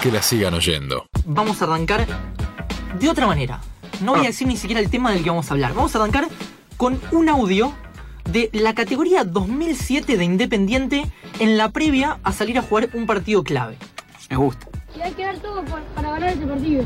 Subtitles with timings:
[0.00, 1.06] que la sigan oyendo.
[1.26, 2.06] Vamos a arrancar
[2.98, 3.60] de otra manera.
[4.00, 5.74] No voy a decir ni siquiera el tema del que vamos a hablar.
[5.74, 6.26] Vamos a arrancar
[6.76, 7.72] con un audio
[8.24, 11.04] de la categoría 2007 de Independiente
[11.38, 13.76] en la previa a salir a jugar un partido clave.
[14.30, 14.66] Me gusta.
[14.96, 16.84] Y hay que dar todo por- para ganar este partido.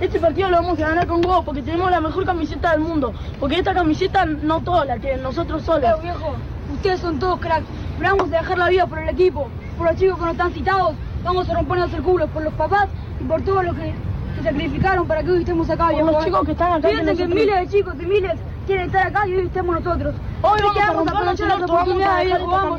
[0.00, 3.12] Este partido lo vamos a ganar con vos porque tenemos la mejor camiseta del mundo.
[3.38, 6.00] Porque esta camiseta no todos la tienen, nosotros solos.
[6.02, 6.34] viejo,
[6.74, 7.66] ustedes son todos cracks.
[7.98, 10.52] Pero vamos a dejar la vida por el equipo, por los chicos que no están
[10.52, 10.94] citados.
[11.24, 12.86] Vamos a rompernos el culo por los papás
[13.18, 13.94] y por todos los que,
[14.36, 15.88] que sacrificaron para que hoy estemos acá.
[15.88, 16.88] Por los chicos que están acá.
[16.90, 18.32] Fíjense que miles de chicos y miles
[18.66, 20.14] quieren estar acá y hoy estemos nosotros.
[20.42, 22.78] Hoy vamos, a aprovechar la oportunidad de ir jugando.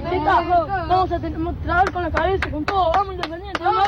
[0.88, 2.92] Vamos a trabajar con la cabeza, con todo.
[2.94, 3.60] Vamos independiente.
[3.64, 3.88] ¡Vamos!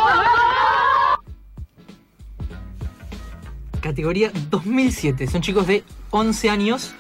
[3.80, 5.27] Categoría 2007.
[5.27, 6.96] Son chicos de 11 años.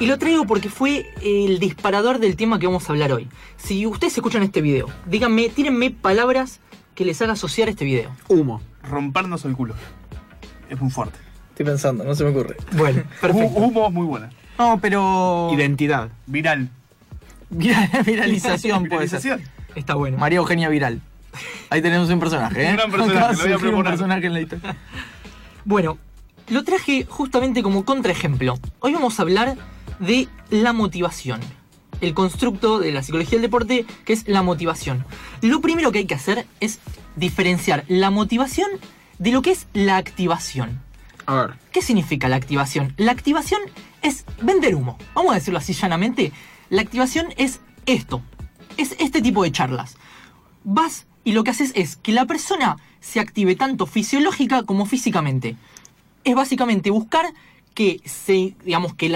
[0.00, 3.28] Y lo traigo porque fue el disparador del tema que vamos a hablar hoy.
[3.56, 6.60] Si ustedes escuchan este video, díganme, tírenme palabras
[6.96, 8.10] que les haga asociar este video.
[8.26, 8.60] Humo.
[8.82, 9.74] Rompernos el culo.
[10.68, 11.16] Es muy fuerte.
[11.50, 12.56] Estoy pensando, no se me ocurre.
[12.72, 13.48] Bueno, perfecto.
[13.54, 14.30] Hu- Humo es muy buena.
[14.58, 15.50] No, pero.
[15.54, 16.08] Identidad.
[16.26, 16.68] Viral.
[17.50, 19.20] Vira- viralización puede ser.
[19.22, 19.42] Viralización.
[19.76, 20.18] Está bueno.
[20.18, 21.00] María Eugenia Viral.
[21.68, 22.70] Ahí tenemos un personaje, ¿eh?
[22.70, 24.76] Un gran personaje, lo voy a un personaje en la historia.
[25.66, 25.98] Bueno,
[26.48, 28.58] lo traje justamente como contraejemplo.
[28.80, 29.56] Hoy vamos a hablar
[30.00, 31.40] de la motivación.
[32.00, 35.04] El constructo de la psicología del deporte, que es la motivación.
[35.40, 36.78] Lo primero que hay que hacer es
[37.16, 38.68] diferenciar la motivación
[39.18, 40.80] de lo que es la activación.
[41.26, 41.54] A ver.
[41.72, 42.94] ¿Qué significa la activación?
[42.96, 43.60] La activación
[44.02, 44.98] es vender humo.
[45.14, 46.32] Vamos a decirlo así llanamente.
[46.70, 48.22] La activación es esto.
[48.76, 49.96] Es este tipo de charlas.
[50.64, 55.56] Vas y lo que haces es que la persona se active tanto fisiológica como físicamente.
[56.22, 57.26] Es básicamente buscar
[57.76, 59.10] que se, digamos, que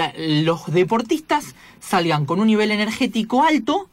[0.45, 3.89] los deportistas salgan con un nivel energético alto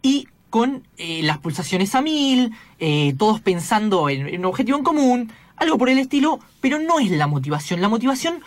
[0.00, 4.84] y con eh, las pulsaciones a mil, eh, todos pensando en, en un objetivo en
[4.84, 7.82] común, algo por el estilo, pero no es la motivación.
[7.82, 8.40] La motivación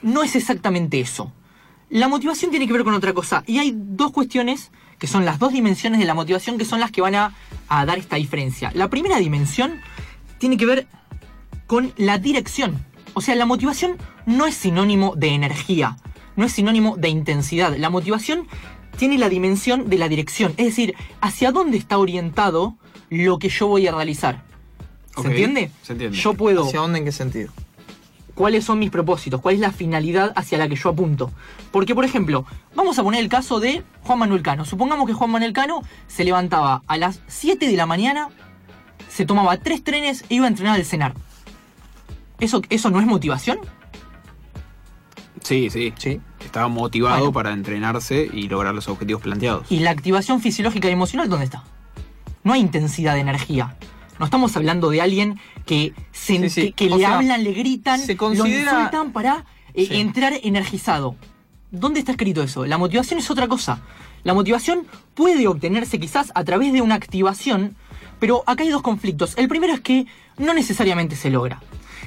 [0.00, 1.32] no es exactamente eso.
[1.88, 3.42] La motivación tiene que ver con otra cosa.
[3.48, 4.70] Y hay dos cuestiones,
[5.00, 7.34] que son las dos dimensiones de la motivación, que son las que van a,
[7.66, 8.70] a dar esta diferencia.
[8.74, 9.80] La primera dimensión
[10.38, 10.86] tiene que ver
[11.66, 12.86] con la dirección.
[13.20, 15.98] O sea, la motivación no es sinónimo de energía,
[16.36, 17.76] no es sinónimo de intensidad.
[17.76, 18.48] La motivación
[18.96, 22.76] tiene la dimensión de la dirección, es decir, hacia dónde está orientado
[23.10, 24.42] lo que yo voy a realizar.
[25.20, 25.70] ¿Se entiende?
[25.82, 26.16] se entiende.
[26.16, 27.00] Yo puedo ¿Hacia dónde?
[27.00, 27.52] ¿En qué sentido?
[28.34, 31.30] cuáles son mis propósitos, cuál es la finalidad hacia la que yo apunto.
[31.70, 34.64] Porque, por ejemplo, vamos a poner el caso de Juan Manuel Cano.
[34.64, 38.30] Supongamos que Juan Manuel Cano se levantaba a las 7 de la mañana,
[39.10, 41.12] se tomaba tres trenes e iba a entrenar al cenar.
[42.40, 43.58] ¿Eso, eso no es motivación?
[45.42, 45.92] Sí, sí.
[45.98, 46.20] Sí.
[46.44, 47.32] Estaba motivado Bueno.
[47.32, 49.66] para entrenarse y lograr los objetivos planteados.
[49.70, 51.64] ¿Y la activación fisiológica y emocional dónde está?
[52.44, 53.76] No hay intensidad de energía.
[54.18, 56.72] No estamos hablando de alguien que, se- Sí, sí.
[56.72, 60.00] que, le sea, hablan, le gritan, se lo considera- insultan para eh, Sí.
[60.00, 61.16] entrar energizado.
[61.70, 62.66] ¿Dónde está escrito eso?
[62.66, 63.80] La motivación es otra cosa.
[64.24, 67.76] La motivación puede obtenerse quizás a través de una activación,
[68.18, 69.34] pero acá hay dos conflictos.
[69.38, 71.62] El primero es que no necesariamente se logra.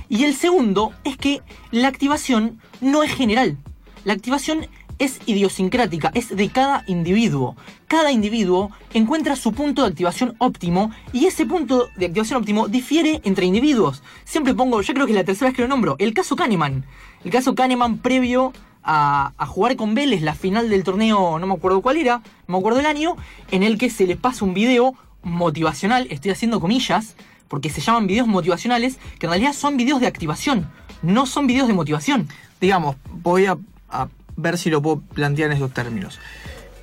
[0.09, 3.58] Y el segundo es que la activación no es general.
[4.04, 4.68] La activación
[5.00, 7.56] es idiosincrática, es de cada individuo.
[7.88, 13.22] Cada individuo encuentra su punto de activación óptimo y ese punto de activación óptimo difiere
[13.24, 14.04] entre individuos.
[14.24, 16.86] Siempre pongo, yo creo que es la tercera vez que lo nombro, el caso Kahneman.
[17.24, 21.54] El caso Kahneman previo a, a jugar con Vélez la final del torneo, no me
[21.54, 23.16] acuerdo cuál era, no me acuerdo el año,
[23.52, 27.16] en el que se les pasa un video motivacional, estoy haciendo comillas,
[27.53, 30.72] porque se llaman videos motivacionales, que en realidad son videos de activación,
[31.03, 32.28] no son videos de motivación.
[32.59, 33.58] Digamos, voy a,
[33.91, 36.19] a ver si lo puedo plantear en esos términos.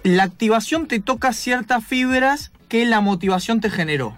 [0.04, 4.16] La activación te toca ciertas fibras que la motivación te generó.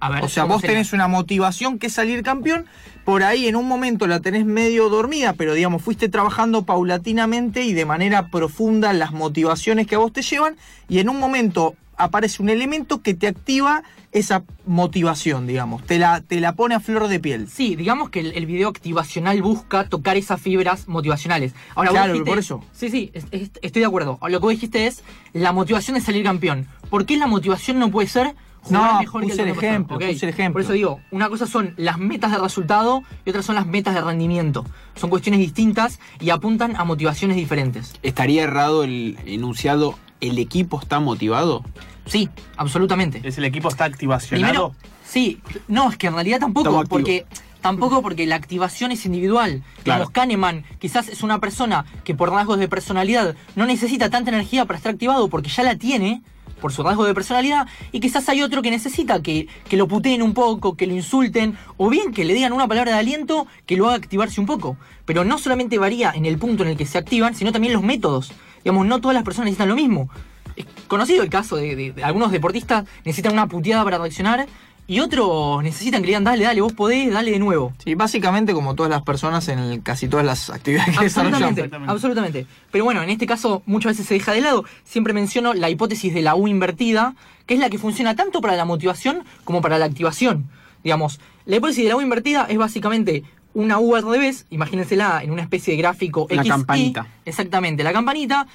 [0.00, 0.76] A ver, O sea, ¿cómo vos sería?
[0.76, 2.66] tenés una motivación que es salir campeón,
[3.06, 7.72] por ahí en un momento la tenés medio dormida, pero digamos, fuiste trabajando paulatinamente y
[7.72, 10.56] de manera profunda las motivaciones que a vos te llevan,
[10.90, 13.82] y en un momento aparece un elemento que te activa
[14.12, 17.48] esa motivación, digamos, te la, te la pone a flor de piel.
[17.48, 21.52] Sí, digamos que el, el video activacional busca tocar esas fibras motivacionales.
[21.74, 22.64] Ahora, Claro, dijiste- por eso.
[22.72, 24.18] Sí, sí, es- es- estoy de acuerdo.
[24.22, 25.02] Lo que vos dijiste es
[25.34, 26.66] la motivación de salir campeón.
[26.88, 29.98] ¿Por qué la motivación no puede ser jugar No, mejor que puse el torneo ejemplo,
[29.98, 30.52] puse el ejemplo.
[30.54, 33.94] Por eso digo, una cosa son las metas de resultado y otras son las metas
[33.94, 34.64] de rendimiento.
[34.94, 37.92] Son cuestiones distintas y apuntan a motivaciones diferentes.
[38.02, 41.64] ¿Estaría errado el enunciado el equipo está motivado?
[42.06, 43.20] Sí, absolutamente.
[43.22, 44.72] Es el equipo está activacionado.
[44.72, 44.74] Primero,
[45.04, 47.26] sí, no, es que en realidad tampoco, porque
[47.60, 49.62] tampoco porque la activación es individual.
[49.82, 49.82] Claro.
[49.84, 54.64] Digamos, Kahneman quizás es una persona que por rasgos de personalidad no necesita tanta energía
[54.64, 56.22] para estar activado porque ya la tiene,
[56.60, 60.22] por su rasgo de personalidad, y quizás hay otro que necesita que, que lo puteen
[60.22, 63.76] un poco, que lo insulten, o bien que le digan una palabra de aliento que
[63.76, 64.76] lo haga activarse un poco.
[65.04, 67.82] Pero no solamente varía en el punto en el que se activan, sino también los
[67.82, 68.32] métodos.
[68.68, 70.10] Digamos, no todas las personas necesitan lo mismo.
[70.54, 74.46] Es conocido el caso de, de- de algunos deportistas necesitan una puteada para reaccionar
[74.86, 77.72] y otros necesitan que le digan, dale, dale, vos podés, dale de nuevo.
[77.82, 81.40] Sí, básicamente como todas las personas en el- casi todas las actividades que desarrollamos.
[81.40, 81.92] Absolutamente, Exactamente.
[81.92, 82.46] absolutamente.
[82.70, 84.66] Pero bueno, en este caso muchas veces se deja de lado.
[84.84, 87.14] Siempre menciono la hipótesis de la U invertida,
[87.46, 90.50] que es la que funciona tanto para la motivación como para la activación.
[90.84, 93.24] Digamos, la hipótesis de la U invertida es básicamente
[93.54, 96.48] una U al revés, imagínensela en una especie de gráfico La XY.
[96.48, 97.06] campanita.
[97.24, 98.46] Exactamente, la campanita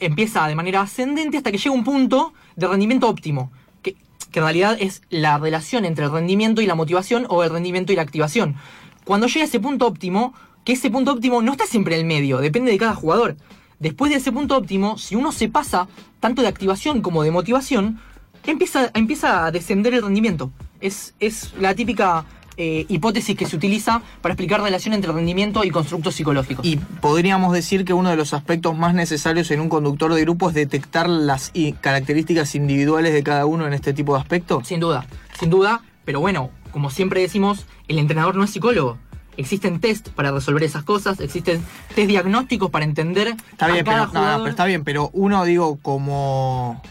[0.00, 3.50] empieza de manera ascendente hasta que llega un punto de rendimiento óptimo,
[3.82, 3.96] que,
[4.30, 7.92] que en realidad es la relación entre el rendimiento y la motivación o el rendimiento
[7.92, 8.56] y la activación.
[9.04, 10.34] Cuando llega a ese punto óptimo,
[10.64, 13.36] que ese punto óptimo no está siempre en el medio, depende de cada jugador.
[13.78, 15.88] Después de ese punto óptimo, si uno se pasa
[16.20, 17.98] tanto de activación como de motivación,
[18.46, 20.52] empieza, empieza a descender el rendimiento.
[20.80, 22.26] Es, es la típica
[22.62, 26.66] eh, hipótesis que se utiliza para explicar relación entre rendimiento y constructos psicológicos.
[26.66, 30.50] Y podríamos decir que uno de los aspectos más necesarios en un conductor de grupo
[30.50, 34.68] es detectar las características individuales de cada uno en este tipo de aspectos.
[34.68, 35.06] Sin duda,
[35.38, 38.98] sin duda, pero bueno, como siempre decimos, el entrenador no es psicólogo.
[39.38, 41.64] Existen test para resolver esas cosas, existen
[41.94, 44.40] test diagnósticos para entender Está a bien, cada pero, no, no, jugador.
[44.42, 46.82] pero está bien, pero uno digo como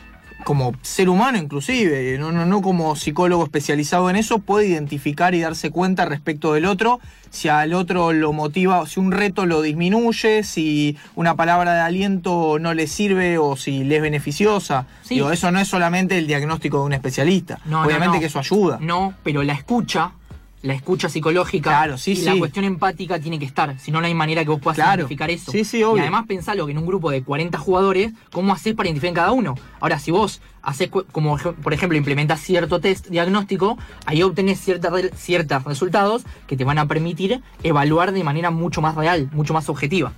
[0.43, 5.41] como ser humano inclusive, no, no, no como psicólogo especializado en eso, puede identificar y
[5.41, 6.99] darse cuenta respecto del otro,
[7.29, 12.57] si al otro lo motiva, si un reto lo disminuye, si una palabra de aliento
[12.59, 14.87] no le sirve o si le es beneficiosa.
[15.03, 15.15] Sí.
[15.15, 17.59] Digo, eso no es solamente el diagnóstico de un especialista.
[17.65, 18.77] No, Obviamente que eso ayuda.
[18.81, 20.11] No, pero la escucha,
[20.61, 23.79] la escucha psicológica Claro, sí, y la cuestión empática tiene que estar.
[23.79, 25.01] Si no, no hay manera que vos puedas Claro.
[25.01, 25.51] identificar eso.
[25.51, 25.97] Sí, sí, obvio.
[25.97, 29.15] Y además pensalo que en un grupo de 40 jugadores, ¿cómo haces para identificar en
[29.15, 29.55] cada uno?
[29.79, 36.23] Ahora, si vos haces, como por ejemplo, implementas cierto test diagnóstico, ahí obtenés ciertos resultados
[36.47, 40.11] que te van a permitir evaluar de manera mucho más real, mucho más objetiva.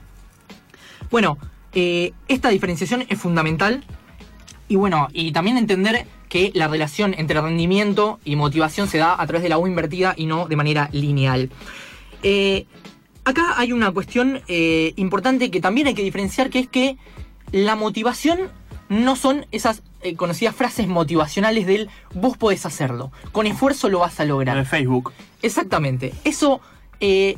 [1.12, 1.38] Bueno,
[1.74, 3.84] eh, esta diferenciación es fundamental
[4.68, 9.28] y bueno, y también entender que la relación entre rendimiento y motivación se da a
[9.28, 11.50] través de la U invertida y no de manera lineal.
[12.24, 12.68] Eh,
[13.26, 16.96] acá hay una cuestión eh, importante que también hay que diferenciar, que es que
[17.52, 18.40] la motivación
[18.88, 24.18] no son esas eh, conocidas frases motivacionales del vos podés hacerlo, con esfuerzo lo vas
[24.22, 24.56] a Lo lograr.
[24.56, 25.12] de Facebook.
[25.42, 26.14] Exactamente.
[26.24, 26.62] Eso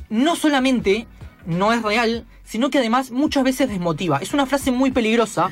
[0.10, 1.08] no solamente
[1.48, 4.20] no es real, sino que además muchas veces desmotiva.
[4.20, 5.50] Es una frase muy peligrosa.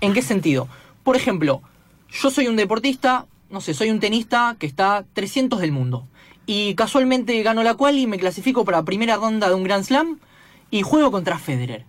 [0.00, 0.68] ¿En qué sentido?
[1.02, 1.62] Por ejemplo,
[2.10, 6.06] yo soy un deportista, no sé, soy un tenista que está 300 del mundo.
[6.46, 10.18] Y casualmente gano la cual y me clasifico para primera ronda de un Grand Slam
[10.70, 11.84] y juego contra Federer.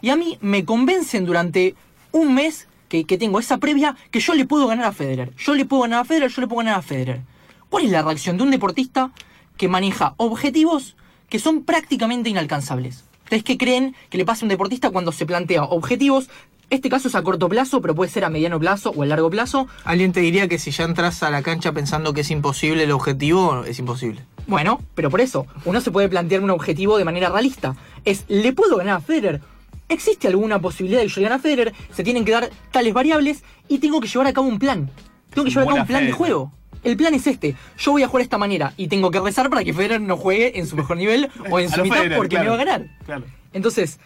[0.00, 1.74] Y a mí me convencen durante
[2.12, 5.34] un mes que, que tengo esa previa que yo le puedo ganar a Federer.
[5.36, 7.20] Yo le puedo ganar a Federer, yo le puedo ganar a Federer.
[7.68, 9.12] ¿Cuál es la reacción de un deportista
[9.56, 10.96] que maneja objetivos
[11.28, 13.04] que son prácticamente inalcanzables?
[13.24, 16.28] ¿Ustedes qué creen que le pasa a un deportista cuando se plantea objetivos?
[16.70, 19.28] Este caso es a corto plazo, pero puede ser a mediano plazo o a largo
[19.28, 19.66] plazo.
[19.84, 22.92] Alguien te diría que si ya entras a la cancha pensando que es imposible el
[22.92, 24.24] objetivo, es imposible.
[24.46, 27.74] Bueno, pero por eso, uno se puede plantear un objetivo de manera realista.
[28.04, 29.40] Es, ¿le puedo ganar a Federer?
[29.88, 31.74] ¿Existe alguna posibilidad de que yo le gane a Federer?
[31.92, 34.88] Se tienen que dar tales variables y tengo que llevar a cabo un plan.
[35.30, 36.52] Tengo que llevar a cabo un plan de juego.
[36.84, 37.56] El plan es este.
[37.78, 40.16] Yo voy a jugar de esta manera y tengo que rezar para que Federer no
[40.16, 42.44] juegue en su mejor nivel o en su mitad Federer, porque claro.
[42.44, 42.86] me va a ganar.
[43.04, 43.24] Claro.
[43.52, 43.98] Entonces,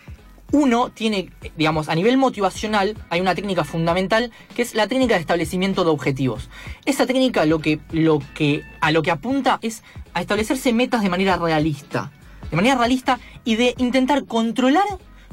[0.54, 5.20] uno tiene, digamos, a nivel motivacional, hay una técnica fundamental que es la técnica de
[5.20, 6.48] establecimiento de objetivos.
[6.84, 9.82] Esa técnica lo que, lo que, a lo que apunta es
[10.12, 12.12] a establecerse metas de manera realista.
[12.52, 14.86] De manera realista y de intentar controlar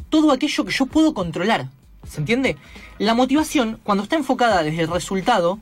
[0.10, 1.70] todo aquello que yo puedo controlar.
[2.04, 2.58] ¿Se entiende?
[2.98, 5.60] La motivación, cuando está enfocada desde el resultado,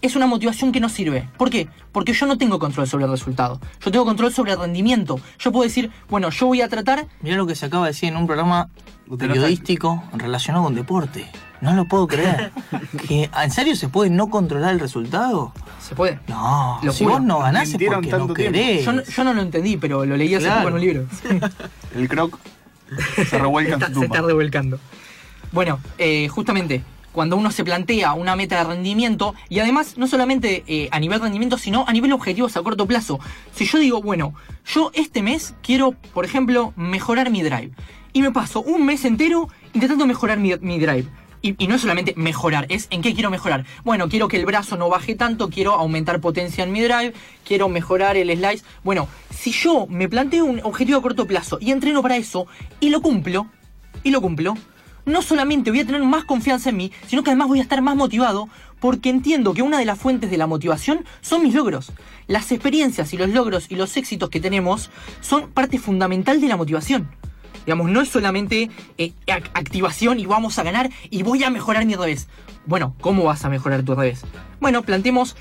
[0.00, 1.28] es una motivación que no sirve.
[1.36, 1.68] ¿Por qué?
[1.92, 3.60] Porque yo no tengo control sobre el resultado.
[3.84, 5.18] Yo tengo control sobre el rendimiento.
[5.38, 8.08] Yo puedo decir, bueno, yo voy a tratar Mirá lo que se acaba de decir
[8.10, 8.68] en un programa
[9.18, 11.30] periodístico relacionado con deporte.
[11.60, 12.52] No lo puedo creer.
[13.08, 15.52] ¿Que, ¿En serio se puede no controlar el resultado?
[15.80, 16.20] Se puede.
[16.28, 17.16] No, Lo si juro.
[17.16, 18.34] vos no ganás es porque no tanto tiempo.
[18.52, 18.84] querés.
[18.84, 20.60] Yo no, yo no lo entendí, pero lo leí hace Claro.
[20.60, 21.06] poco en un libro.
[21.96, 22.38] El croc
[23.28, 24.28] se revuelca en su se está tumba.
[24.28, 24.78] revolcando.
[25.50, 30.64] Bueno, eh, justamente, cuando uno se plantea una meta de rendimiento, y además no solamente
[30.66, 33.18] eh, a nivel rendimiento, sino a nivel objetivos a corto plazo.
[33.52, 34.34] Si yo digo, bueno,
[34.66, 37.72] yo este mes quiero, por ejemplo, mejorar mi drive.
[38.12, 41.06] Y me paso un mes entero intentando mejorar mi, drive.
[41.40, 43.64] Y, y no es solamente mejorar, es en qué quiero mejorar.
[43.84, 47.12] Bueno, quiero que el brazo no baje tanto, quiero aumentar potencia en mi drive,
[47.44, 48.64] quiero mejorar el slice.
[48.82, 52.46] Bueno, si yo me planteo un objetivo a corto plazo y entreno para eso
[52.80, 53.46] y lo cumplo,
[54.02, 54.54] y lo cumplo,
[55.08, 57.82] no solamente voy a tener más confianza en mí, sino que además voy a estar
[57.82, 58.48] más motivado
[58.80, 61.92] porque entiendo que una de las fuentes de la motivación son mis logros.
[62.28, 66.56] Las experiencias y los logros y los éxitos que tenemos son parte fundamental de la
[66.56, 67.08] motivación.
[67.66, 71.84] Digamos, no es solamente eh, ac- activación y vamos a ganar y voy a mejorar
[71.84, 72.28] mi revés.
[72.66, 74.22] Bueno, ¿cómo vas a mejorar tu revés?
[74.60, 75.36] Bueno, planteemos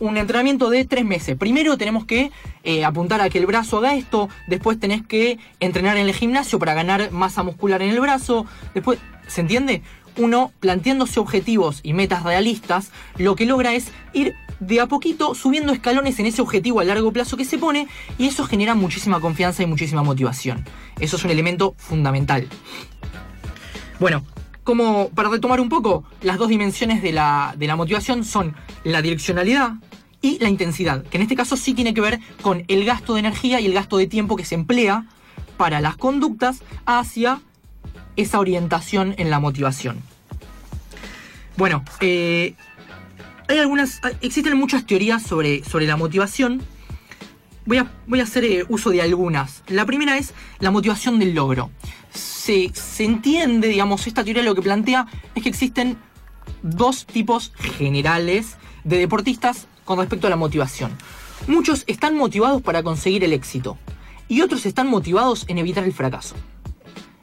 [0.00, 1.36] un entrenamiento de tres meses.
[1.36, 2.30] Primero tenemos que
[2.64, 6.58] eh, apuntar a que el brazo haga esto, después tenés que entrenar en el gimnasio
[6.58, 9.82] para ganar masa muscular en el brazo, después, ¿se entiende?
[10.16, 15.72] Uno, planteándose objetivos y metas realistas, lo que logra es ir de a poquito subiendo
[15.72, 17.86] escalones en ese objetivo a largo plazo que se pone
[18.18, 20.64] y eso genera muchísima confianza y muchísima motivación.
[20.98, 22.48] Eso es un elemento fundamental.
[24.00, 24.24] Bueno,
[24.64, 29.02] como para retomar un poco, las dos dimensiones de la, de la motivación son la
[29.02, 29.74] direccionalidad
[30.20, 33.20] y la intensidad, que en este caso sí tiene que ver con el gasto de
[33.20, 35.06] energía y el gasto de tiempo que se emplea
[35.56, 37.40] para las conductas hacia
[38.16, 40.02] esa orientación en la motivación.
[41.56, 42.54] Bueno, eh,
[43.48, 46.62] hay algunas, existen muchas teorías sobre, sobre la motivación.
[47.64, 49.62] Voy a, voy a hacer eh, uso de algunas.
[49.68, 51.70] La primera es la motivación del logro.
[52.12, 55.98] Se, se entiende, digamos, esta teoría lo que plantea es que existen
[56.62, 58.56] dos tipos generales
[58.88, 60.90] de deportistas con respecto a la motivación.
[61.46, 63.78] Muchos están motivados para conseguir el éxito
[64.28, 66.34] y otros están motivados en evitar el fracaso.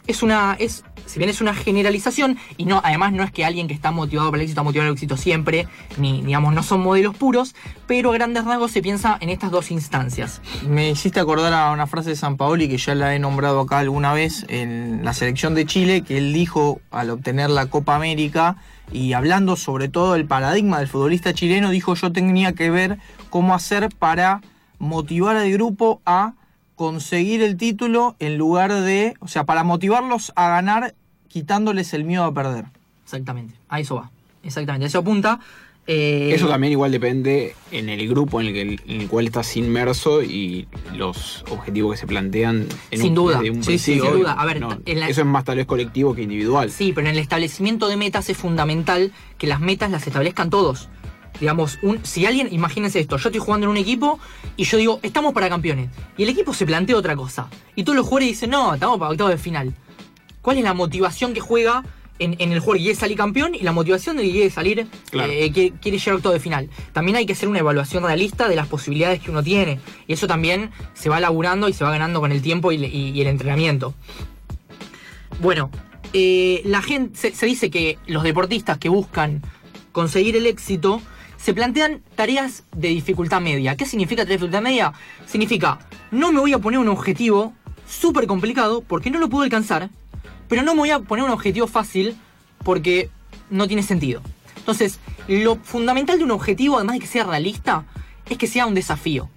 [0.08, 3.68] Es una, es, si bien es una generalización y no, además no es que alguien
[3.68, 6.82] que está motivado para el éxito está motivado al éxito siempre, ni digamos no son
[6.82, 7.56] modelos puros,
[7.88, 10.42] pero a grandes rasgos se piensa en estas dos instancias.
[10.68, 13.80] Me hiciste acordar a una frase de San Paoli que ya la he nombrado acá
[13.80, 18.58] alguna vez en la selección de Chile, que él dijo al obtener la Copa América
[18.92, 23.56] y hablando sobre todo del paradigma del futbolista chileno, dijo yo tenía que ver cómo
[23.56, 24.42] hacer para
[24.80, 26.34] motivar al grupo a
[26.76, 30.94] conseguir el título en lugar de, o sea, para motivarlos a ganar
[31.28, 32.66] quitándoles el miedo a perder.
[33.04, 34.12] Exactamente, a eso va.
[34.44, 35.40] Exactamente, a eso apunta.
[35.88, 39.56] Eh, Eso también igual depende en el grupo en el, que, en el cual estás
[39.56, 43.40] inmerso y los objetivos que se plantean en Sin un, duda.
[43.40, 44.32] un Sí, sin duda.
[44.34, 46.72] A ver, No, en la- Eso es más tal vez colectivo que individual.
[46.72, 50.90] Sí, pero en el establecimiento de metas es fundamental que las metas las establezcan todos.
[51.40, 54.20] Digamos, un, si alguien, imagínense esto, yo estoy jugando en un equipo
[54.56, 55.90] y yo digo, estamos para campeones.
[56.18, 57.48] Y el equipo se plantea otra cosa.
[57.76, 59.74] Y todos los jugadores dicen, no, estamos para octavos de final.
[60.42, 61.84] ¿Cuál es la motivación que juega
[62.20, 64.88] en, en el juego que quiere salir campeón y la motivación de que quiere salir,
[65.12, 65.32] Claro.
[65.34, 66.70] eh, quiere llegar a octavos de final?
[66.94, 69.80] También hay que hacer una evaluación realista de las posibilidades que uno tiene.
[70.08, 73.10] Y eso también se va laburando y se va ganando con el tiempo y, y-
[73.10, 73.94] y el entrenamiento.
[75.42, 75.70] Bueno,
[76.14, 79.42] eh, la gente se, se dice que los deportistas que buscan
[79.92, 81.02] conseguir el éxito
[81.46, 83.76] se plantean tareas de dificultad media.
[83.78, 84.94] ¿Qué significa tareas de dificultad media?
[85.28, 85.78] Significa,
[86.10, 87.54] no me voy a poner un objetivo
[87.88, 89.92] súper complicado porque no lo puedo alcanzar,
[90.50, 92.16] pero no me voy a poner un objetivo fácil
[92.64, 93.12] porque
[93.52, 94.24] no tiene sentido.
[94.58, 97.86] Entonces, lo fundamental de un objetivo, además de que sea realista,
[98.28, 99.30] es que sea un desafío.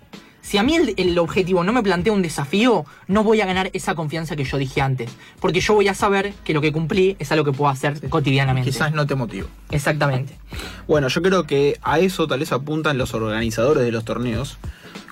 [0.48, 3.68] Si a mí el, el objetivo no me plantea un desafío, no voy a ganar
[3.74, 5.10] esa confianza que yo dije antes.
[5.40, 8.70] Porque yo voy a saber que lo que cumplí es algo que puedo hacer cotidianamente.
[8.70, 9.46] Quizás no te motivo.
[9.70, 10.38] Exactamente.
[10.86, 14.56] Bueno, yo creo que a eso tal vez apuntan los organizadores de los torneos,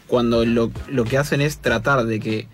[0.06, 2.48] cuando lo, lo que hacen es tratar de que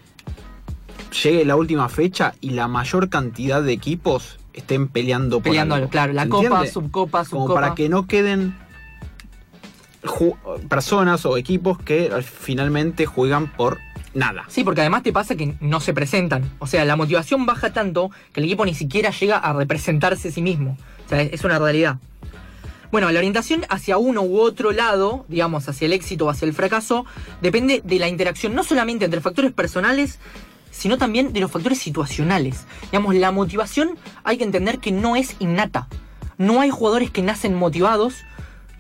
[1.22, 5.88] llegue la última fecha y la mayor cantidad de equipos estén peleando por Peleando, algo.
[5.88, 6.70] claro, la ¿Se copa, entiende?
[6.72, 7.60] subcopa, Como subcopa.
[7.60, 8.56] para que no queden
[10.68, 13.78] personas o equipos que al- finalmente juegan por
[14.14, 14.44] nada.
[14.48, 16.50] Sí, porque además te pasa que no se presentan.
[16.58, 20.32] O sea, la motivación baja tanto que el equipo ni siquiera llega a representarse a
[20.32, 20.76] sí mismo.
[21.06, 21.96] O sea, es una realidad.
[22.90, 26.52] Bueno, la orientación hacia uno u otro lado, digamos, hacia el éxito o hacia el
[26.52, 27.06] fracaso,
[27.40, 30.18] depende de la interacción no solamente entre factores personales,
[30.70, 32.66] sino también de los factores situacionales.
[32.90, 35.88] Digamos, la motivación hay que entender que no es innata.
[36.36, 38.16] No hay jugadores que nacen motivados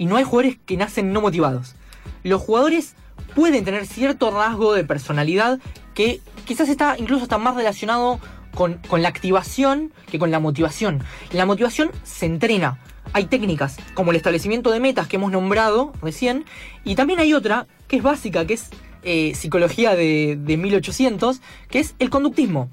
[0.02, 1.76] y no hay jugadores que nacen no motivados.
[2.24, 2.94] Los jugadores
[3.36, 5.60] pueden tener cierto rasgo de personalidad
[5.94, 8.18] que quizás está incluso está más relacionado
[8.52, 11.04] con, con la activación que con la motivación.
[11.30, 12.78] La motivación se entrena.
[13.12, 16.44] Hay técnicas como el establecimiento de metas que hemos nombrado recién
[16.84, 18.70] y también hay otra que es básica, que es
[19.04, 22.68] eh, psicología de, de 1800, que es el conductismo.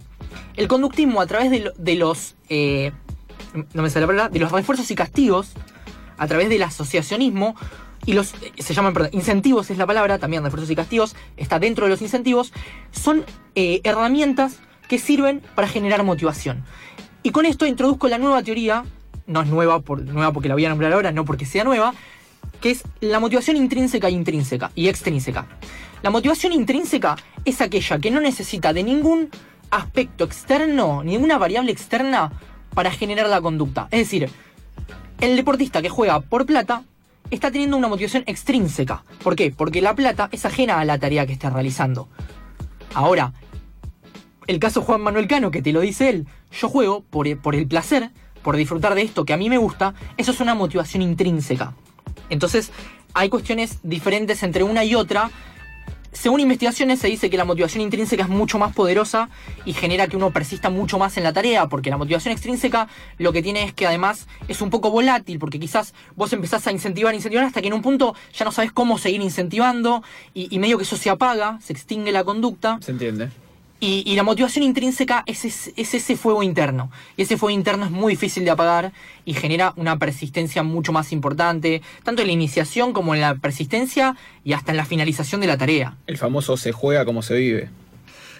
[0.55, 2.36] El conductismo a través de, lo- de los...
[2.50, 2.91] eh,
[3.74, 5.53] no me sale la palabra, de los refuerzos y castigos,
[6.19, 7.55] a través del asociacionismo,
[8.05, 11.91] y los, se llaman, incentivos es la palabra, también refuerzos y castigos, está dentro de
[11.91, 12.53] los incentivos,
[12.91, 16.63] son eh, herramientas que sirven para generar motivación.
[17.23, 18.85] Y con esto introduzco la nueva teoría,
[19.27, 21.93] no es nueva, por, nueva porque la voy a nombrar ahora, no porque sea nueva,
[22.61, 25.47] que es la motivación intrínseca e intrínseca y extrínseca.
[26.01, 29.29] La motivación intrínseca es aquella que no necesita de ningún
[29.69, 32.31] aspecto externo, ninguna variable externa
[32.73, 33.88] para generar la conducta.
[33.91, 34.29] Es decir,
[35.21, 36.83] el deportista que juega por plata
[37.31, 39.03] está teniendo una motivación extrínseca.
[39.23, 39.51] ¿Por qué?
[39.55, 42.07] Porque la plata es ajena a la tarea que está realizando.
[42.93, 43.33] Ahora,
[44.47, 48.09] el caso Juan Manuel Cano, que te lo dice él, yo juego por, el placer,
[48.41, 51.73] por disfrutar de esto que a mí me gusta, eso es una motivación intrínseca.
[52.29, 52.71] Entonces,
[53.13, 55.29] hay cuestiones diferentes entre una y otra.
[56.11, 59.29] Según investigaciones se dice que la motivación intrínseca es mucho más poderosa
[59.65, 62.87] y genera que uno persista mucho más en la tarea, porque la motivación extrínseca
[63.17, 66.71] lo que tiene es que además es un poco volátil, porque quizás vos empezás a
[66.71, 70.59] incentivar, incentivar hasta que en un punto ya no sabes cómo seguir incentivando y, y
[70.59, 72.79] medio que eso se apaga, se extingue la conducta.
[72.81, 73.29] ¿Se entiende?
[73.81, 76.91] Y, y la motivación intrínseca es, es- es ese fuego interno.
[77.15, 78.91] Y ese fuego interno es muy difícil de apagar
[79.24, 84.17] y genera una persistencia mucho más importante, tanto en la iniciación como en la persistencia
[84.43, 85.95] y hasta en la finalización de la tarea.
[86.07, 87.69] El famoso se juega como se vive.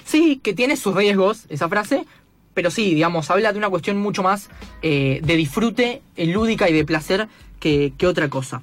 [0.04, 2.06] Sí, que tiene sus riesgos, esa frase,
[2.54, 4.50] pero sí, digamos, habla de una cuestión mucho más
[4.82, 7.30] eh, de disfrute, eh, lúdica y de placer
[7.62, 8.62] que, que otra cosa.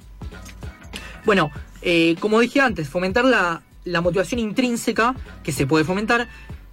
[1.25, 1.49] Bueno,
[1.81, 6.27] eh, como dije antes, fomentar la, la motivación intrínseca, que se puede fomentar,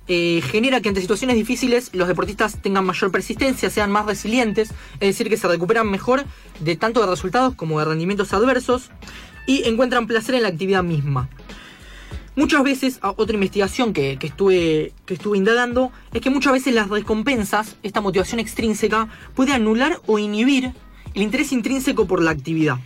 [0.06, 5.08] eh, genera que ante situaciones difíciles los deportistas tengan mayor persistencia, sean más resilientes, es
[5.08, 6.24] decir, que se recuperan mejor
[6.60, 8.90] de tanto de resultados como de rendimientos adversos
[9.46, 11.28] y encuentran placer en la actividad misma.
[12.36, 16.90] Muchas veces, otra investigación que, que estuve, que estuve indagando, es que muchas veces las
[16.90, 20.72] recompensas, esta motivación extrínseca, puede anular o inhibir
[21.14, 22.78] el interés intrínseco por la actividad.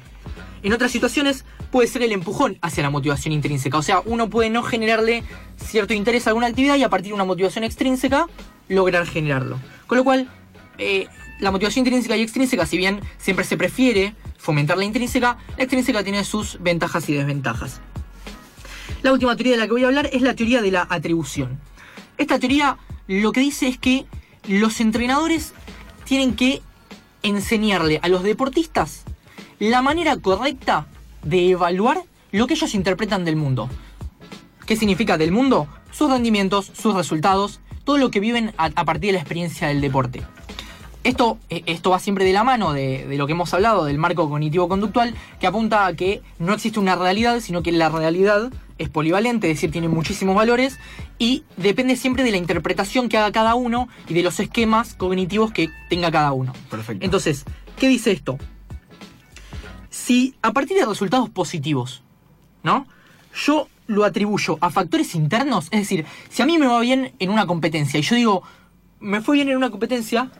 [0.62, 3.78] En otras situaciones puede ser el empujón hacia la motivación intrínseca.
[3.78, 5.22] O sea, uno puede no generarle
[5.56, 8.26] cierto interés a alguna actividad y a partir de una motivación extrínseca
[8.68, 9.58] lograr generarlo.
[9.86, 10.28] Con lo cual,
[10.78, 11.06] eh,
[11.40, 16.02] la motivación intrínseca y extrínseca, si bien siempre se prefiere fomentar la intrínseca, la extrínseca
[16.02, 17.80] tiene sus ventajas y desventajas.
[19.02, 21.60] La última teoría de la que voy a hablar es la teoría de la atribución.
[22.16, 24.06] Esta teoría lo que dice es que
[24.48, 25.52] los entrenadores
[26.04, 26.62] tienen que
[27.22, 29.04] enseñarle a los deportistas
[29.58, 30.86] la manera correcta
[31.28, 33.68] de evaluar lo que ellos interpretan del mundo.
[34.66, 35.68] ¿Qué significa del mundo?
[35.90, 39.80] Sus rendimientos, sus resultados, todo lo que viven a, a partir de la experiencia del
[39.80, 40.22] deporte.
[41.04, 43.98] Esto, eh, esto va siempre de la mano de, de lo que hemos hablado, del
[43.98, 48.88] marco cognitivo-conductual, que apunta a que no existe una realidad, sino que la realidad es
[48.88, 50.78] polivalente, es decir, tiene muchísimos valores
[51.18, 55.52] y depende siempre de la interpretación que haga cada uno y de los esquemas cognitivos
[55.52, 56.52] que tenga cada uno.
[56.70, 57.04] Perfecto.
[57.04, 57.44] Entonces,
[57.78, 58.38] ¿qué dice esto?
[60.08, 62.02] Si a partir de resultados positivos,
[62.62, 62.86] ¿no?
[63.44, 67.28] Yo lo atribuyo a factores internos, es decir, si a mí me va bien en
[67.28, 68.42] una competencia y yo digo,
[69.00, 70.30] me fue bien en una competencia,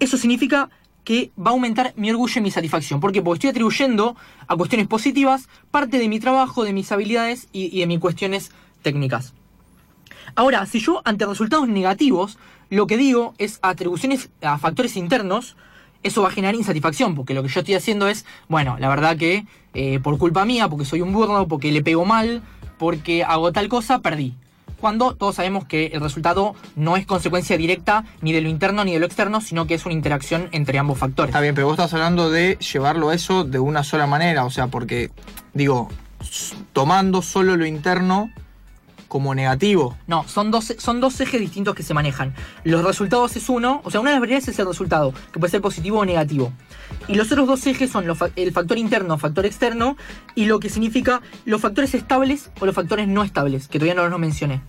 [0.00, 0.70] eso significa
[1.04, 3.00] que va a aumentar mi orgullo y mi satisfacción.
[3.00, 3.20] ¿Por qué?
[3.20, 4.16] Porque estoy atribuyendo
[4.48, 8.50] a cuestiones positivas parte de mi trabajo, de mis habilidades y, y de mis cuestiones
[8.80, 9.34] técnicas.
[10.36, 12.38] Ahora, si yo ante resultados negativos,
[12.70, 15.54] lo que digo es atribuciones a factores internos,
[16.06, 19.16] eso va a generar insatisfacción, porque lo que yo estoy haciendo es, bueno, la verdad
[19.16, 22.42] que eh, por culpa mía, porque soy un burro, porque le pego mal,
[22.78, 24.34] porque hago tal cosa, perdí.
[24.80, 28.92] Cuando todos sabemos que el resultado no es consecuencia directa ni de lo interno ni
[28.92, 31.30] de lo externo, sino que es una interacción entre ambos factores.
[31.30, 34.50] Está bien, pero vos estás hablando de llevarlo a eso de una sola manera, o
[34.50, 35.10] sea, porque,
[35.54, 35.88] digo,
[36.72, 38.30] tomando solo lo interno
[39.08, 39.96] como negativo.
[40.06, 42.34] No, son dos, son dos ejes distintos que se manejan.
[42.64, 45.50] Los resultados es uno, o sea, una de las variables es el resultado, que puede
[45.50, 46.52] ser positivo o negativo.
[47.08, 48.04] Y los otros dos ejes son
[48.36, 49.96] el factor interno, factor externo,
[50.34, 54.08] y lo que significa los factores estables o los factores no estables, que todavía no
[54.08, 54.62] los mencioné.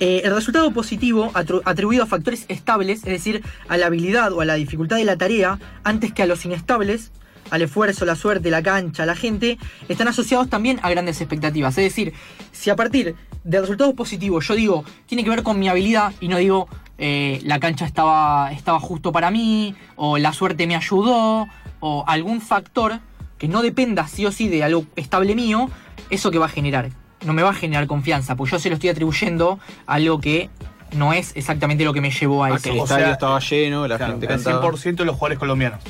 [0.00, 1.30] Eh, el resultado positivo
[1.64, 5.16] atribuido a factores estables, es decir, a la habilidad o a la dificultad de la
[5.16, 7.12] tarea, antes que a los inestables,
[7.50, 11.76] al esfuerzo, la suerte, la cancha, la gente, están asociados también a grandes expectativas.
[11.78, 12.12] Es decir,
[12.52, 16.28] si a partir del resultado positivo yo digo, tiene que ver con mi habilidad y
[16.28, 21.46] no digo, eh, la cancha estaba, estaba justo para mí, o la suerte me ayudó,
[21.80, 23.00] o algún factor
[23.38, 25.68] que no dependa sí o sí de algo estable mío,
[26.10, 26.90] eso que va a generar.
[27.26, 30.50] No me va a generar confianza, pues yo se lo estoy atribuyendo a algo que
[30.92, 32.62] no es exactamente lo que me llevó a Ah, eso.
[32.62, 34.62] que el o estadio sea, estaba lleno, la Claro, gente el cantaba.
[34.62, 35.80] 100% de los jugadores colombianos.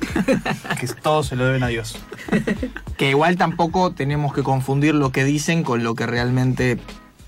[0.80, 1.98] que todos se lo deben a Dios.
[2.96, 6.78] Que igual tampoco tenemos que confundir lo que dicen con lo que realmente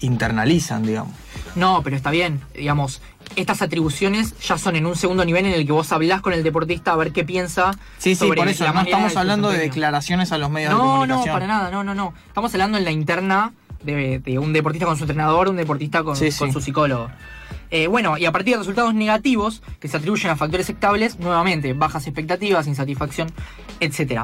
[0.00, 1.12] internalizan, digamos.
[1.54, 2.40] No, pero está bien.
[2.54, 3.02] Digamos,
[3.36, 6.42] estas atribuciones ya son en un segundo nivel en el que vos hablás con el
[6.44, 7.72] deportista a ver qué piensa.
[7.98, 10.84] Sí, sí, sobre por eso no estamos hablando de declaraciones a los medios de No,
[10.84, 11.34] no, comunicación.
[11.34, 12.14] para nada, no, no, no.
[12.28, 13.52] Estamos hablando en la interna
[13.82, 16.52] de, de un deportista con su entrenador, un deportista con, Sí, con sí.
[16.52, 17.10] su psicólogo.
[17.70, 21.72] Eh, bueno, y a partir de resultados negativos que se atribuyen a factores estables, nuevamente,
[21.74, 23.30] bajas expectativas, insatisfacción,
[23.80, 24.22] etc.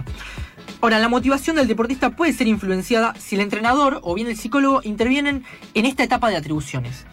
[0.80, 4.80] Ahora, la motivación del deportista puede ser influenciada si el entrenador o bien el psicólogo
[4.82, 7.06] intervienen en esta etapa de atribuciones.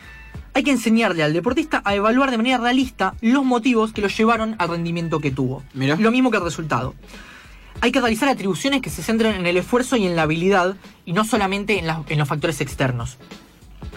[0.53, 4.55] Hay que enseñarle al deportista a evaluar de manera realista los motivos que lo llevaron
[4.59, 5.63] al rendimiento que tuvo.
[5.73, 5.95] Mirá.
[5.95, 6.95] Lo mismo que el resultado.
[7.79, 11.13] Hay que realizar atribuciones que se centren en el esfuerzo y en la habilidad y
[11.13, 13.17] no solamente en los factores externos.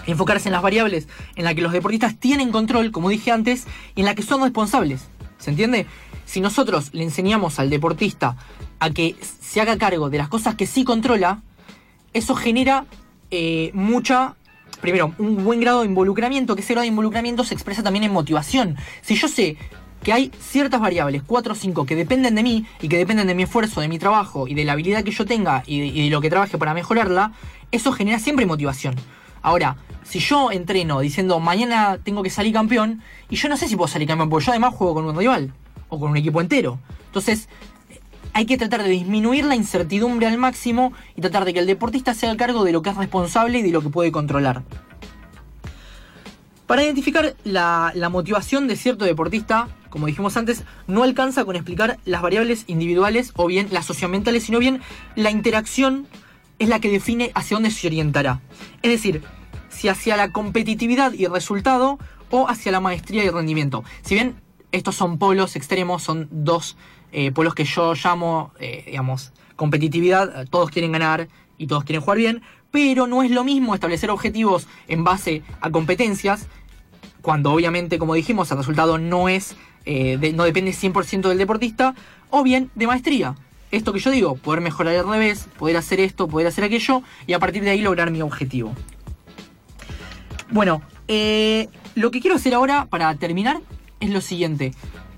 [0.07, 4.01] Enfocarse en las variables en las que los deportistas tienen control, como dije antes, y
[4.01, 5.09] en las que son responsables.
[5.39, 5.87] ¿Se entiende?
[6.25, 8.37] Si nosotros le enseñamos al deportista
[8.81, 11.43] a que se haga cargo de las cosas que sí controla,
[12.13, 12.87] eso genera
[13.31, 14.37] eh, mucha.
[14.81, 18.13] Primero, un buen grado de involucramiento, que ese grado de involucramiento se expresa también en
[18.13, 18.77] motivación.
[19.03, 19.57] Si yo sé
[20.03, 23.35] que hay ciertas variables, 4 o 5, que dependen de mí y que dependen de
[23.35, 26.05] mi esfuerzo, de mi trabajo y de la habilidad que yo tenga y de, y
[26.05, 27.33] de lo que trabaje para mejorarla,
[27.73, 28.95] eso genera siempre motivación.
[29.45, 33.77] Ahora, si yo entreno diciendo mañana tengo que salir campeón, y yo no sé si
[33.77, 35.53] puedo salir campeón, porque yo además juego con un rival
[35.91, 36.79] o con un equipo entero.
[37.09, 37.51] Entonces,
[38.33, 42.15] hay que tratar de disminuir la incertidumbre al máximo y tratar de que el deportista
[42.15, 44.63] se haga cargo de lo que es responsable y de lo que puede controlar.
[46.67, 51.99] Para identificar la, la motivación de cierto deportista, como dijimos antes, no alcanza con explicar
[52.07, 54.81] las variables individuales o bien las socioambientales, sino bien
[55.17, 56.07] la interacción
[56.59, 58.41] es la que define hacia dónde se orientará.
[58.83, 59.23] Es decir,
[59.69, 61.99] si hacia la competitividad y resultado
[62.31, 63.85] o hacia la maestría y rendimiento.
[64.03, 64.37] Si bien
[64.73, 66.77] estos son polos extremos, son dos
[67.13, 72.03] eh, polos que yo llamo, eh, digamos, competitividad, eh, todos quieren ganar y todos quieren
[72.03, 76.49] jugar bien, pero no es lo mismo establecer objetivos en base a competencias,
[77.23, 79.55] cuando obviamente, como dijimos, el resultado no es,
[79.87, 81.95] eh, de- no depende 100% del deportista,
[82.31, 83.37] o bien de maestría.
[83.75, 87.33] Esto que yo digo, poder mejorar el revés, poder hacer esto, poder hacer aquello, y
[87.33, 88.73] a partir de ahí lograr mi objetivo.
[90.51, 93.61] Bueno, eh, lo que quiero hacer ahora para terminar
[93.99, 94.73] es lo siguiente.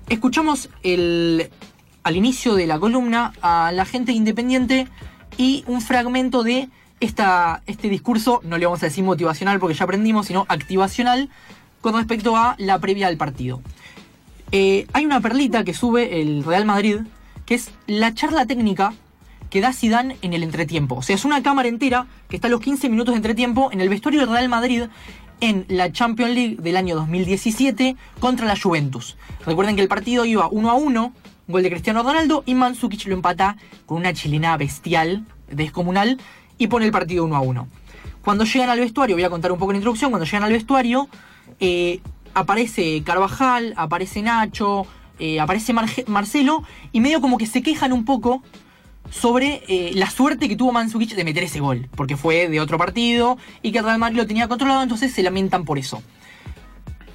[0.09, 1.51] Escuchamos el,
[2.01, 4.87] al inicio de la columna a la gente independiente
[5.37, 9.83] y un fragmento de esta, este discurso, no le vamos a decir motivacional porque ya
[9.83, 11.29] aprendimos, sino activacional
[11.81, 13.61] con respecto a la previa al partido.
[14.51, 17.01] Eh, hay una perlita que sube el Real Madrid,
[17.47, 18.93] que es la charla técnica
[19.49, 20.95] que da Zidane en el entretiempo.
[20.95, 23.81] O sea, es una cámara entera que está a los 15 minutos de entretiempo en
[23.81, 24.83] el vestuario del Real Madrid
[25.39, 29.15] en la Champions League del año 2017 contra la Juventus.
[29.45, 31.13] Recuerden que el partido iba 1 a 1,
[31.47, 33.55] gol de Cristiano Ronaldo y Mandzukic lo empata
[33.85, 36.19] con una chilena bestial, descomunal,
[36.57, 37.67] y pone el partido 1 a 1.
[38.23, 41.07] Cuando llegan al vestuario, voy a contar un poco la introducción, cuando llegan al vestuario,
[41.61, 42.01] eh,
[42.33, 44.85] aparece Carvajal, aparece Nacho,
[45.19, 48.43] eh, aparece Marcelo, y medio como que se quejan un poco
[49.09, 52.77] sobre eh, la suerte que tuvo Mandzukic de meter ese gol, porque fue de otro
[52.77, 56.01] partido y que Real Madrid lo tenía controlado, entonces se lamentan por eso.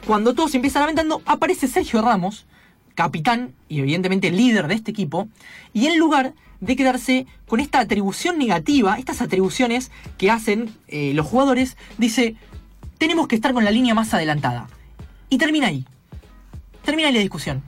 [0.07, 2.47] Cuando todos empiezan lamentando, aparece Sergio Ramos,
[2.95, 5.29] capitán y evidentemente líder de este equipo,
[5.73, 11.27] y en lugar de quedarse con esta atribución negativa, estas atribuciones que hacen eh, los
[11.27, 12.37] jugadores, dice,
[12.99, 14.69] tenemos que estar con la línea más adelantada.
[15.29, 15.85] Y termina ahí.
[16.85, 17.63] Termina ahí la discusión.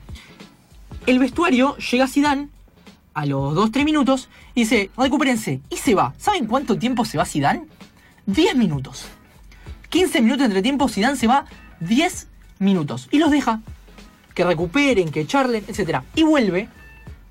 [1.06, 2.48] El vestuario llega Zidane
[3.12, 5.60] a los 2-3 minutos y dice, recupérense.
[5.68, 6.14] Y se va.
[6.16, 7.66] ¿Saben cuánto tiempo se va Zidane?
[8.24, 9.04] 10 minutos.
[9.90, 11.44] 15 minutos de entretiempo, Zidane se va
[11.80, 13.08] 10 minutos.
[13.10, 13.60] Y los deja.
[14.34, 16.00] Que recuperen, que charlen, etc.
[16.14, 16.68] Y vuelve.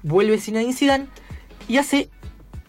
[0.04, 1.08] Vuelve Zinedine Zidane
[1.68, 2.12] y hace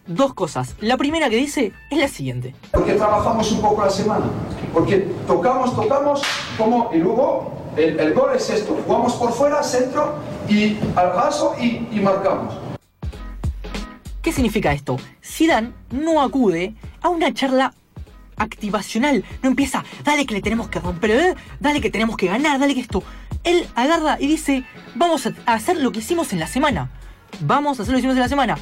[0.07, 0.73] dos cosas.
[0.79, 2.55] La primera que dice es la siguiente.
[2.71, 4.25] Porque trabajamos un poco la semana.
[4.73, 6.23] Porque tocamos, tocamos,
[6.57, 8.75] como, y luego el, el gol es esto.
[8.87, 10.15] Jugamos por fuera, centro
[10.49, 12.55] y al gaso y, y marcamos.
[14.21, 14.97] ¿Qué significa esto?
[15.23, 17.73] Zidane no acude a una charla
[18.37, 19.23] activacional.
[19.43, 21.35] No empieza, dale que le tenemos que romper, ¿eh?
[21.59, 23.03] dale que tenemos que ganar, dale que esto.
[23.43, 24.63] Él agarra y dice,
[24.95, 26.89] vamos a a hacer lo que hicimos en la semana.
[27.41, 28.57] Vamos a hacer lo que hicimos en la semana.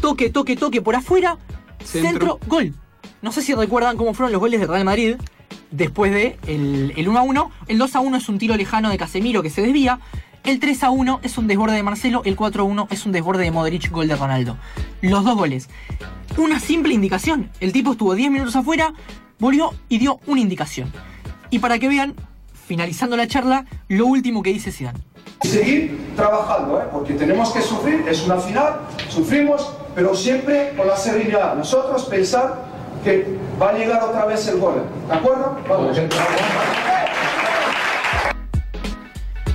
[0.00, 1.38] Toque, toque, toque por afuera.
[1.84, 2.40] Centro, Centro.
[2.46, 2.74] gol.
[3.22, 5.16] No sé si recuerdan cómo fueron los goles del Real Madrid
[5.70, 7.50] después de el, el 1 a 1.
[7.68, 9.98] El 2 a 1 es un tiro lejano de Casemiro que se desvía.
[10.44, 12.22] El 3 a 1 es un desborde de Marcelo.
[12.24, 14.56] El 4 a 1 es un desborde de Modric, gol de Ronaldo.
[15.00, 15.68] Los dos goles.
[16.36, 17.50] Una simple indicación.
[17.60, 18.92] El tipo estuvo 10 minutos afuera,
[19.38, 20.92] volvió y dio una indicación.
[21.50, 22.14] Y para que vean,
[22.66, 24.98] finalizando la charla, lo último que dice Zidane.
[25.42, 26.84] Seguir trabajando, ¿eh?
[26.92, 31.54] porque tenemos que sufrir, es una final, sufrimos, pero siempre con la serenidad.
[31.54, 32.64] Nosotros pensar
[33.04, 33.26] que
[33.60, 34.82] va a llegar otra vez el gol.
[35.06, 35.56] ¿De acuerdo?
[35.68, 35.96] Vamos.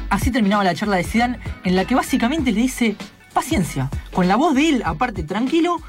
[0.10, 2.96] Así terminaba la charla de Zidane, en la que básicamente le dice,
[3.34, 5.82] paciencia, con la voz de él, aparte tranquilo,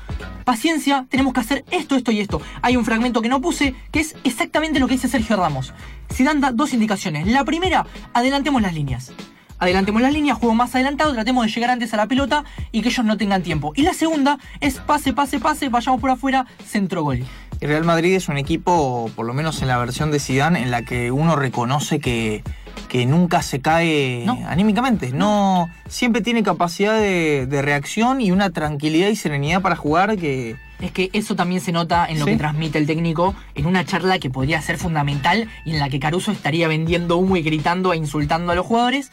[0.45, 2.43] paciencia, tenemos que hacer esto, esto y esto.
[2.63, 5.73] Hay un fragmento que no puse, que es exactamente lo que dice Sergio Ramos.
[6.13, 7.27] Zidane da dos indicaciones.
[7.27, 9.13] La primera, adelantemos las líneas.
[9.61, 12.89] Adelantemos las líneas, juego más adelantado, tratemos de llegar antes a la pelota y que
[12.89, 13.73] ellos no tengan tiempo.
[13.75, 17.25] Y la segunda es pase, pase, pase, vayamos por afuera, centro gol.
[17.61, 20.71] El Real Madrid es un equipo, por lo menos en la versión de Zidane, en
[20.71, 22.45] la que uno reconoce que,
[22.89, 24.39] que nunca se cae No.
[24.49, 25.13] anímicamente.
[25.13, 30.57] No, siempre tiene capacidad de, de reacción y una tranquilidad y serenidad para jugar que
[30.81, 32.31] Es que eso también se nota en lo Sí.
[32.33, 35.99] que transmite el técnico en una charla que podría ser fundamental y en la que
[36.01, 39.11] Caruso estaría vendiendo humo y gritando e insultando a los jugadores.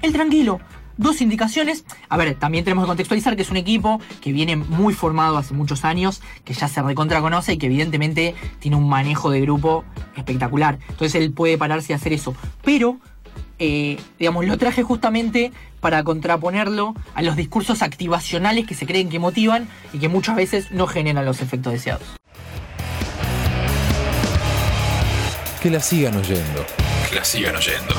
[0.00, 0.60] El tranquilo.
[0.98, 1.84] Dos indicaciones.
[2.10, 5.54] A ver, también tenemos que contextualizar que es un equipo que viene muy formado hace
[5.54, 9.84] muchos años, que ya se recontra conoce y que evidentemente tiene un manejo de grupo
[10.16, 10.78] espectacular.
[10.90, 12.34] Entonces él puede pararse y hacer eso.
[12.62, 12.98] Pero
[13.64, 19.20] eh, digamos, lo traje justamente para contraponerlo a los discursos activacionales que se creen que
[19.20, 22.02] motivan y que muchas veces no generan los efectos deseados.
[25.62, 26.66] Que la sigan oyendo.
[27.08, 27.94] Que la sigan oyendo.